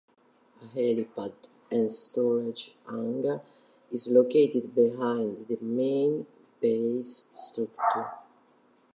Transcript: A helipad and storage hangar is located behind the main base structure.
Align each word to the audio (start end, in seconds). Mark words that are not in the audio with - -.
A 0.61 0.65
helipad 0.65 1.31
and 1.69 1.91
storage 1.91 2.73
hangar 2.89 3.43
is 3.91 4.07
located 4.07 4.73
behind 4.73 5.45
the 5.47 5.59
main 5.61 6.25
base 6.59 7.27
structure. 7.35 8.11